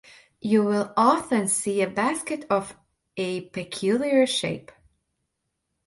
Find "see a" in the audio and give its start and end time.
1.47-1.87